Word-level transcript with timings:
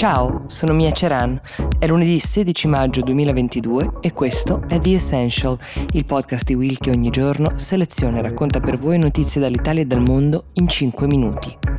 Ciao, 0.00 0.44
sono 0.46 0.72
Mia 0.72 0.92
Ceran. 0.92 1.38
È 1.78 1.86
lunedì 1.86 2.18
16 2.18 2.68
maggio 2.68 3.02
2022 3.02 3.98
e 4.00 4.14
questo 4.14 4.62
è 4.66 4.80
The 4.80 4.94
Essential, 4.94 5.58
il 5.92 6.06
podcast 6.06 6.44
di 6.44 6.54
Will 6.54 6.78
che 6.78 6.88
ogni 6.88 7.10
giorno 7.10 7.58
seleziona 7.58 8.20
e 8.20 8.22
racconta 8.22 8.60
per 8.60 8.78
voi 8.78 8.96
notizie 8.96 9.42
dall'Italia 9.42 9.82
e 9.82 9.86
dal 9.86 10.00
mondo 10.00 10.44
in 10.54 10.68
5 10.68 11.06
minuti. 11.06 11.69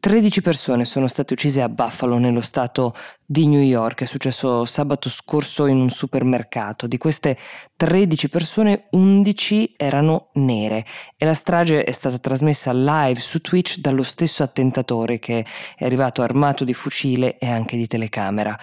13 0.00 0.40
persone 0.40 0.86
sono 0.86 1.06
state 1.06 1.34
uccise 1.34 1.60
a 1.60 1.68
Buffalo, 1.68 2.16
nello 2.16 2.40
stato 2.40 2.94
di 3.26 3.46
New 3.46 3.60
York. 3.60 4.00
È 4.00 4.06
successo 4.06 4.64
sabato 4.64 5.10
scorso 5.10 5.66
in 5.66 5.76
un 5.76 5.90
supermercato. 5.90 6.86
Di 6.86 6.96
queste 6.96 7.36
13 7.76 8.30
persone, 8.30 8.86
11 8.92 9.74
erano 9.76 10.30
nere 10.34 10.86
e 11.18 11.26
la 11.26 11.34
strage 11.34 11.84
è 11.84 11.90
stata 11.90 12.16
trasmessa 12.16 12.72
live 12.72 13.20
su 13.20 13.42
Twitch 13.42 13.76
dallo 13.76 14.02
stesso 14.02 14.42
attentatore 14.42 15.18
che 15.18 15.44
è 15.76 15.84
arrivato 15.84 16.22
armato 16.22 16.64
di 16.64 16.72
fucile 16.72 17.36
e 17.36 17.50
anche 17.50 17.76
di 17.76 17.86
telecamera. 17.86 18.58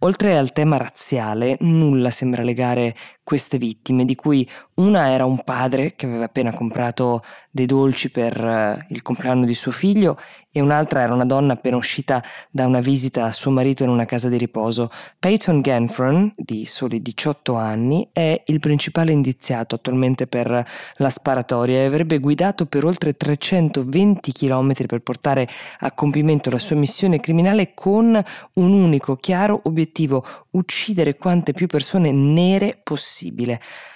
Oltre 0.00 0.36
al 0.36 0.52
tema 0.52 0.76
razziale, 0.76 1.56
nulla 1.60 2.10
sembra 2.10 2.42
legare 2.42 2.94
queste 3.32 3.56
vittime, 3.56 4.04
di 4.04 4.14
cui 4.14 4.46
una 4.74 5.08
era 5.08 5.24
un 5.24 5.42
padre 5.42 5.94
che 5.96 6.04
aveva 6.04 6.24
appena 6.24 6.52
comprato 6.52 7.22
dei 7.50 7.64
dolci 7.64 8.10
per 8.10 8.38
uh, 8.38 8.92
il 8.92 9.00
compleanno 9.00 9.46
di 9.46 9.54
suo 9.54 9.70
figlio 9.70 10.18
e 10.54 10.60
un'altra 10.60 11.00
era 11.00 11.14
una 11.14 11.24
donna 11.24 11.54
appena 11.54 11.76
uscita 11.76 12.22
da 12.50 12.66
una 12.66 12.80
visita 12.80 13.24
a 13.24 13.32
suo 13.32 13.50
marito 13.50 13.84
in 13.84 13.88
una 13.88 14.04
casa 14.04 14.28
di 14.28 14.36
riposo. 14.36 14.90
Peyton 15.18 15.62
Ganfron, 15.62 16.34
di 16.36 16.66
soli 16.66 17.00
18 17.00 17.54
anni, 17.54 18.06
è 18.12 18.42
il 18.44 18.60
principale 18.60 19.12
indiziato 19.12 19.76
attualmente 19.76 20.26
per 20.26 20.66
la 20.96 21.10
sparatoria 21.10 21.78
e 21.78 21.86
avrebbe 21.86 22.18
guidato 22.18 22.66
per 22.66 22.84
oltre 22.84 23.16
320 23.16 24.30
km 24.32 24.74
per 24.86 25.00
portare 25.00 25.48
a 25.80 25.92
compimento 25.92 26.50
la 26.50 26.58
sua 26.58 26.76
missione 26.76 27.18
criminale 27.18 27.72
con 27.72 28.22
un 28.54 28.72
unico 28.72 29.16
chiaro 29.16 29.58
obiettivo 29.64 30.22
uccidere 30.50 31.16
quante 31.16 31.52
più 31.52 31.66
persone 31.66 32.10
nere 32.12 32.78
possibile. 32.82 33.21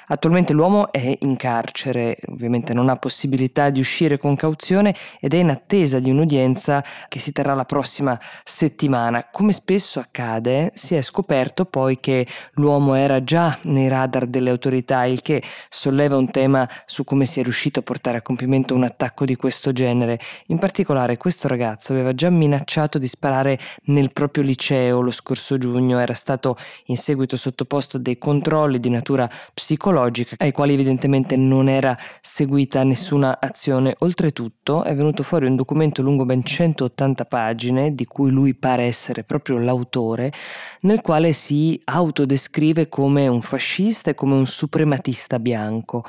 Attualmente 0.09 0.53
l'uomo 0.53 0.93
è 0.93 1.19
in 1.23 1.35
carcere, 1.35 2.17
ovviamente 2.29 2.73
non 2.73 2.89
ha 2.89 2.97
possibilità 2.97 3.71
di 3.71 3.81
uscire 3.81 4.19
con 4.19 4.37
cauzione 4.37 4.95
ed 5.19 5.35
è 5.35 5.39
in 5.39 5.51
attesa 5.51 5.99
di 5.99 6.11
un'udienza 6.11 6.85
che 7.09 7.19
si 7.19 7.33
terrà 7.33 7.55
la 7.55 7.65
prossima 7.65 8.17
settimana. 8.45 9.27
Come 9.33 9.53
spesso 9.53 9.99
accade, 9.99 10.71
si 10.75 10.95
è 10.95 11.03
scoperto 11.03 11.65
poi 11.65 11.99
che 11.99 12.25
l'uomo 12.53 12.95
era 12.95 13.25
già 13.25 13.59
nei 13.63 13.89
radar 13.89 14.27
delle 14.27 14.51
autorità, 14.51 15.05
il 15.07 15.23
che 15.23 15.43
solleva 15.69 16.17
un 16.17 16.31
tema 16.31 16.69
su 16.85 17.03
come 17.03 17.27
si 17.27 17.41
è 17.41 17.43
riuscito 17.43 17.81
a 17.81 17.83
portare 17.83 18.19
a 18.19 18.23
compimento 18.23 18.77
un 18.77 18.85
attacco 18.85 19.25
di 19.25 19.35
questo 19.35 19.73
genere. 19.73 20.21
In 20.47 20.59
particolare 20.59 21.17
questo 21.17 21.49
ragazzo 21.49 21.93
aveva 21.93 22.15
già 22.15 22.31
minacciato 22.31 22.99
di 22.99 23.09
sparare 23.09 23.59
nel 23.87 24.13
proprio 24.13 24.45
liceo 24.45 25.01
lo 25.01 25.11
scorso 25.11 25.59
giugno, 25.59 25.99
era 25.99 26.15
stato 26.15 26.57
in 26.87 26.97
seguito 26.97 27.37
sottoposto 27.37 27.97
a 27.97 28.01
dei 28.01 28.19
controlli 28.19 28.79
di 28.79 28.89
natura 28.89 29.06
psicologica 29.55 29.77
psicologica 29.77 30.37
ai 30.39 30.53
quali 30.53 30.73
evidentemente 30.73 31.37
non 31.37 31.69
era 31.69 31.97
seguita 32.21 32.83
nessuna 32.83 33.39
azione. 33.41 33.95
Oltretutto 34.01 34.85
è 34.85 34.95
venuto 34.95 35.23
fuori 35.23 35.47
un 35.47 35.57
documento 35.57 36.03
lungo 36.03 36.25
ben 36.25 36.43
180 36.43 37.25
pagine, 37.25 37.95
di 37.95 38.05
cui 38.05 38.31
lui 38.31 38.55
pare 38.55 38.85
essere 38.85 39.23
proprio 39.23 39.59
l'autore, 39.59 40.33
nel 40.81 41.01
quale 41.01 41.33
si 41.33 41.81
autodescrive 41.85 42.89
come 42.89 43.29
un 43.29 43.43
fascista 43.43 44.11
e 44.11 44.15
come 44.15 44.35
un 44.35 44.47
suprematista 44.47 45.39
bianco. 45.39 46.05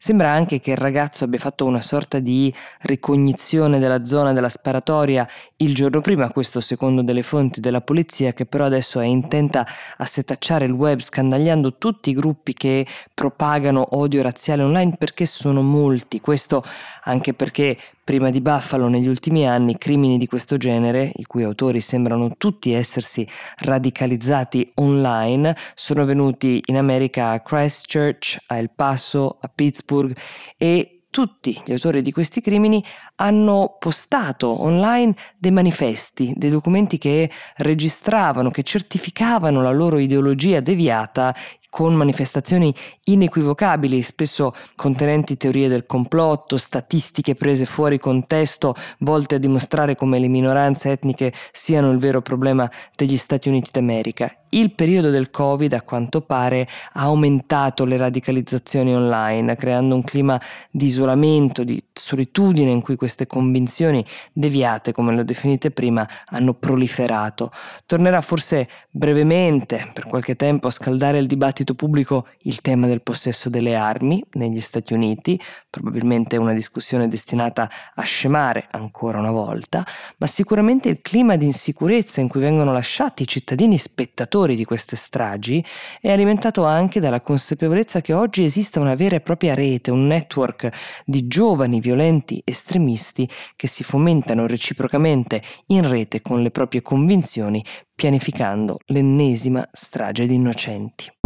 Sembra 0.00 0.30
anche 0.30 0.60
che 0.60 0.70
il 0.70 0.76
ragazzo 0.76 1.24
abbia 1.24 1.40
fatto 1.40 1.64
una 1.64 1.80
sorta 1.80 2.20
di 2.20 2.54
ricognizione 2.82 3.80
della 3.80 4.04
zona 4.04 4.32
della 4.32 4.48
sparatoria 4.48 5.28
il 5.56 5.74
giorno 5.74 6.00
prima, 6.00 6.30
questo 6.30 6.60
secondo 6.60 7.02
delle 7.02 7.24
fonti 7.24 7.58
della 7.58 7.80
polizia, 7.80 8.32
che 8.32 8.46
però 8.46 8.66
adesso 8.66 9.00
è 9.00 9.04
intenta 9.06 9.66
a 9.96 10.04
setacciare 10.04 10.66
il 10.66 10.70
web 10.70 11.00
scandagliando 11.00 11.78
tutti 11.78 12.10
i 12.10 12.12
gruppi 12.12 12.54
che 12.54 12.86
propagano 13.12 13.96
odio 13.96 14.22
razziale 14.22 14.62
online 14.62 14.94
perché 14.96 15.26
sono 15.26 15.62
molti. 15.62 16.20
Questo 16.20 16.62
anche 17.02 17.34
perché 17.34 17.76
prima 18.08 18.30
di 18.30 18.40
Buffalo 18.40 18.88
negli 18.88 19.06
ultimi 19.06 19.46
anni 19.46 19.76
crimini 19.76 20.16
di 20.16 20.26
questo 20.26 20.56
genere, 20.56 21.12
i 21.16 21.24
cui 21.24 21.42
autori 21.42 21.78
sembrano 21.78 22.36
tutti 22.38 22.72
essersi 22.72 23.28
radicalizzati 23.58 24.72
online, 24.76 25.54
sono 25.74 26.06
venuti 26.06 26.62
in 26.68 26.78
America 26.78 27.32
a 27.32 27.40
Christchurch, 27.40 28.44
a 28.46 28.56
El 28.56 28.70
Paso, 28.74 29.36
a 29.38 29.50
Pittsburgh 29.54 30.16
e 30.56 31.02
tutti 31.10 31.60
gli 31.66 31.72
autori 31.72 32.00
di 32.00 32.10
questi 32.10 32.40
crimini 32.40 32.82
hanno 33.16 33.76
postato 33.78 34.62
online 34.62 35.14
dei 35.36 35.50
manifesti, 35.50 36.32
dei 36.34 36.48
documenti 36.48 36.96
che 36.96 37.30
registravano, 37.56 38.50
che 38.50 38.62
certificavano 38.62 39.60
la 39.60 39.72
loro 39.72 39.98
ideologia 39.98 40.60
deviata 40.60 41.34
con 41.70 41.94
manifestazioni 41.94 42.74
inequivocabili, 43.04 44.00
spesso 44.02 44.54
contenenti 44.74 45.36
teorie 45.36 45.68
del 45.68 45.86
complotto, 45.86 46.56
statistiche 46.56 47.34
prese 47.34 47.64
fuori 47.64 47.98
contesto, 47.98 48.74
volte 49.00 49.34
a 49.34 49.38
dimostrare 49.38 49.94
come 49.94 50.18
le 50.18 50.28
minoranze 50.28 50.90
etniche 50.90 51.32
siano 51.52 51.90
il 51.90 51.98
vero 51.98 52.22
problema 52.22 52.70
degli 52.96 53.16
Stati 53.16 53.48
Uniti 53.48 53.70
d'America. 53.72 54.32
Il 54.50 54.72
periodo 54.72 55.10
del 55.10 55.30
Covid, 55.30 55.74
a 55.74 55.82
quanto 55.82 56.22
pare, 56.22 56.66
ha 56.94 57.02
aumentato 57.02 57.84
le 57.84 57.98
radicalizzazioni 57.98 58.94
online, 58.94 59.56
creando 59.56 59.94
un 59.94 60.02
clima 60.02 60.40
di 60.70 60.86
isolamento, 60.86 61.64
di 61.64 61.82
solitudine 61.92 62.70
in 62.70 62.80
cui 62.80 62.96
queste 62.96 63.26
convinzioni 63.26 64.02
deviate, 64.32 64.92
come 64.92 65.14
le 65.14 65.20
ho 65.20 65.24
definite 65.24 65.70
prima, 65.70 66.08
hanno 66.26 66.54
proliferato. 66.54 67.50
Tornerà 67.84 68.22
forse 68.22 68.68
brevemente, 68.90 69.90
per 69.92 70.06
qualche 70.06 70.34
tempo, 70.34 70.68
a 70.68 70.70
scaldare 70.70 71.18
il 71.18 71.26
dibattito 71.26 71.56
pubblico 71.74 72.28
il 72.42 72.60
tema 72.60 72.86
del 72.86 73.02
possesso 73.02 73.48
delle 73.48 73.74
armi 73.74 74.22
negli 74.32 74.60
Stati 74.60 74.92
Uniti, 74.92 75.40
probabilmente 75.68 76.36
una 76.36 76.52
discussione 76.52 77.08
destinata 77.08 77.70
a 77.94 78.02
scemare 78.02 78.68
ancora 78.70 79.18
una 79.18 79.30
volta, 79.30 79.86
ma 80.18 80.26
sicuramente 80.26 80.88
il 80.88 81.00
clima 81.00 81.36
di 81.36 81.44
insicurezza 81.46 82.20
in 82.20 82.28
cui 82.28 82.40
vengono 82.40 82.72
lasciati 82.72 83.22
i 83.22 83.26
cittadini 83.26 83.78
spettatori 83.78 84.56
di 84.56 84.64
queste 84.64 84.96
stragi 84.96 85.64
è 86.00 86.10
alimentato 86.10 86.64
anche 86.64 87.00
dalla 87.00 87.20
consapevolezza 87.20 88.00
che 88.00 88.12
oggi 88.12 88.44
esiste 88.44 88.78
una 88.78 88.94
vera 88.94 89.16
e 89.16 89.20
propria 89.20 89.54
rete, 89.54 89.90
un 89.90 90.06
network 90.06 90.70
di 91.04 91.26
giovani 91.26 91.80
violenti 91.80 92.40
estremisti 92.44 93.28
che 93.56 93.66
si 93.66 93.84
fomentano 93.84 94.46
reciprocamente 94.46 95.42
in 95.66 95.88
rete 95.88 96.20
con 96.22 96.42
le 96.42 96.50
proprie 96.50 96.82
convinzioni, 96.82 97.64
pianificando 97.94 98.78
l'ennesima 98.86 99.68
strage 99.72 100.26
di 100.26 100.34
innocenti. 100.34 101.17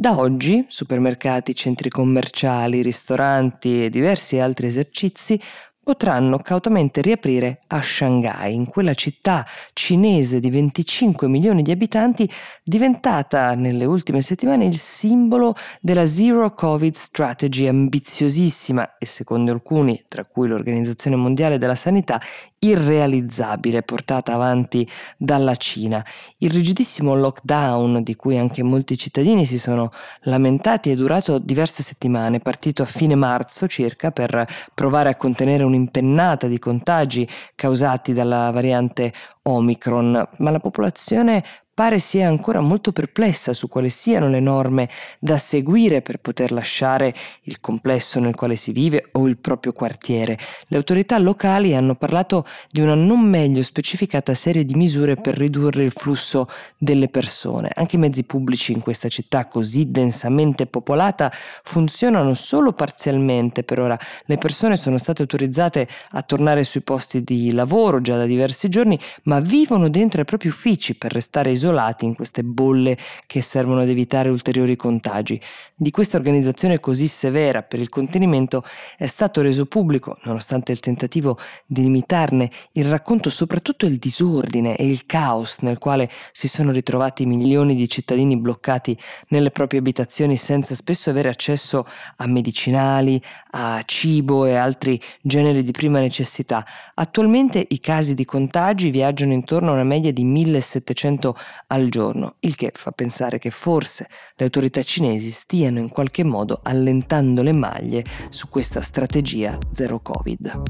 Da 0.00 0.18
oggi 0.18 0.64
supermercati, 0.66 1.54
centri 1.54 1.90
commerciali, 1.90 2.80
ristoranti 2.80 3.84
e 3.84 3.90
diversi 3.90 4.38
altri 4.38 4.68
esercizi 4.68 5.38
potranno 5.82 6.38
cautamente 6.38 7.02
riaprire 7.02 7.60
a 7.66 7.82
Shanghai, 7.82 8.54
in 8.54 8.66
quella 8.66 8.94
città 8.94 9.44
cinese 9.74 10.40
di 10.40 10.48
25 10.48 11.28
milioni 11.28 11.60
di 11.60 11.70
abitanti 11.70 12.30
diventata 12.64 13.54
nelle 13.54 13.84
ultime 13.84 14.22
settimane 14.22 14.64
il 14.64 14.78
simbolo 14.78 15.54
della 15.82 16.06
Zero 16.06 16.50
Covid 16.54 16.94
Strategy 16.94 17.66
ambiziosissima 17.66 18.96
e 18.96 19.04
secondo 19.04 19.52
alcuni, 19.52 20.02
tra 20.08 20.24
cui 20.24 20.48
l'Organizzazione 20.48 21.16
Mondiale 21.16 21.58
della 21.58 21.74
Sanità, 21.74 22.18
irrealizzabile 22.62 23.82
portata 23.82 24.34
avanti 24.34 24.88
dalla 25.16 25.56
Cina. 25.56 26.04
Il 26.38 26.50
rigidissimo 26.50 27.14
lockdown 27.14 28.02
di 28.02 28.14
cui 28.16 28.36
anche 28.36 28.62
molti 28.62 28.98
cittadini 28.98 29.46
si 29.46 29.58
sono 29.58 29.90
lamentati 30.22 30.90
è 30.90 30.94
durato 30.94 31.38
diverse 31.38 31.82
settimane, 31.82 32.40
partito 32.40 32.82
a 32.82 32.86
fine 32.86 33.14
marzo 33.14 33.66
circa 33.66 34.10
per 34.10 34.46
provare 34.74 35.08
a 35.08 35.16
contenere 35.16 35.64
un'impennata 35.64 36.46
di 36.46 36.58
contagi 36.58 37.26
causati 37.54 38.12
dalla 38.12 38.50
variante 38.50 39.12
Omicron, 39.42 40.28
ma 40.36 40.50
la 40.50 40.60
popolazione 40.60 41.42
pare 41.80 41.98
sia 41.98 42.28
ancora 42.28 42.60
molto 42.60 42.92
perplessa 42.92 43.54
su 43.54 43.66
quali 43.66 43.88
siano 43.88 44.28
le 44.28 44.40
norme 44.40 44.86
da 45.18 45.38
seguire 45.38 46.02
per 46.02 46.18
poter 46.18 46.52
lasciare 46.52 47.14
il 47.44 47.58
complesso 47.58 48.20
nel 48.20 48.34
quale 48.34 48.54
si 48.54 48.70
vive 48.72 49.08
o 49.12 49.26
il 49.26 49.38
proprio 49.38 49.72
quartiere. 49.72 50.38
Le 50.66 50.76
autorità 50.76 51.16
locali 51.16 51.74
hanno 51.74 51.94
parlato 51.94 52.44
di 52.70 52.82
una 52.82 52.92
non 52.92 53.20
meglio 53.20 53.62
specificata 53.62 54.34
serie 54.34 54.66
di 54.66 54.74
misure 54.74 55.16
per 55.16 55.38
ridurre 55.38 55.82
il 55.82 55.90
flusso 55.90 56.48
delle 56.76 57.08
persone. 57.08 57.70
Anche 57.74 57.96
i 57.96 57.98
mezzi 57.98 58.24
pubblici 58.24 58.72
in 58.72 58.82
questa 58.82 59.08
città 59.08 59.46
così 59.46 59.90
densamente 59.90 60.66
popolata 60.66 61.32
funzionano 61.62 62.34
solo 62.34 62.74
parzialmente 62.74 63.62
per 63.62 63.80
ora. 63.80 63.98
Le 64.26 64.36
persone 64.36 64.76
sono 64.76 64.98
state 64.98 65.22
autorizzate 65.22 65.88
a 66.10 66.20
tornare 66.20 66.62
sui 66.62 66.82
posti 66.82 67.22
di 67.24 67.54
lavoro 67.54 68.02
già 68.02 68.18
da 68.18 68.26
diversi 68.26 68.68
giorni, 68.68 69.00
ma 69.22 69.40
vivono 69.40 69.88
dentro 69.88 70.20
i 70.20 70.26
propri 70.26 70.48
uffici 70.48 70.94
per 70.94 71.14
restare 71.14 71.52
isolati 71.52 71.68
isolati 71.70 72.04
in 72.04 72.14
queste 72.14 72.42
bolle 72.42 72.96
che 73.26 73.40
servono 73.40 73.80
ad 73.80 73.88
evitare 73.88 74.28
ulteriori 74.28 74.76
contagi. 74.76 75.40
Di 75.74 75.90
questa 75.90 76.16
organizzazione 76.16 76.80
così 76.80 77.06
severa 77.06 77.62
per 77.62 77.78
il 77.78 77.88
contenimento 77.88 78.64
è 78.96 79.06
stato 79.06 79.40
reso 79.40 79.66
pubblico, 79.66 80.18
nonostante 80.24 80.72
il 80.72 80.80
tentativo 80.80 81.38
di 81.64 81.82
limitarne, 81.82 82.50
il 82.72 82.86
racconto 82.86 83.30
soprattutto 83.30 83.86
il 83.86 83.96
disordine 83.96 84.76
e 84.76 84.86
il 84.86 85.06
caos 85.06 85.58
nel 85.60 85.78
quale 85.78 86.10
si 86.32 86.48
sono 86.48 86.72
ritrovati 86.72 87.24
milioni 87.24 87.74
di 87.74 87.88
cittadini 87.88 88.36
bloccati 88.36 88.98
nelle 89.28 89.50
proprie 89.50 89.80
abitazioni 89.80 90.36
senza 90.36 90.74
spesso 90.74 91.10
avere 91.10 91.28
accesso 91.28 91.86
a 92.16 92.26
medicinali, 92.26 93.20
a 93.52 93.82
cibo 93.84 94.44
e 94.44 94.54
altri 94.54 95.00
generi 95.22 95.62
di 95.62 95.70
prima 95.70 96.00
necessità. 96.00 96.66
Attualmente 96.94 97.64
i 97.70 97.78
casi 97.78 98.14
di 98.14 98.24
contagi 98.24 98.90
viaggiano 98.90 99.32
intorno 99.32 99.70
a 99.70 99.74
una 99.74 99.84
media 99.84 100.12
di 100.12 100.24
1700 100.24 101.36
al 101.68 101.88
giorno, 101.88 102.36
il 102.40 102.56
che 102.56 102.70
fa 102.74 102.90
pensare 102.92 103.38
che 103.38 103.50
forse 103.50 104.08
le 104.36 104.44
autorità 104.44 104.82
cinesi 104.82 105.30
stiano 105.30 105.78
in 105.78 105.88
qualche 105.88 106.24
modo 106.24 106.60
allentando 106.62 107.42
le 107.42 107.52
maglie 107.52 108.04
su 108.28 108.48
questa 108.48 108.80
strategia 108.80 109.58
zero 109.72 110.00
Covid. 110.00 110.62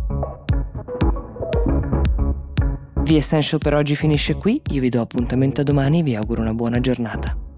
The 3.03 3.17
Essential 3.17 3.61
per 3.61 3.75
oggi 3.75 3.97
finisce 3.97 4.35
qui, 4.35 4.63
io 4.71 4.81
vi 4.81 4.89
do 4.89 5.01
appuntamento 5.01 5.63
a 5.63 5.65
domani 5.65 6.01
e 6.01 6.03
vi 6.03 6.15
auguro 6.15 6.43
una 6.43 6.55
buona 6.55 6.81
giornata. 6.81 7.50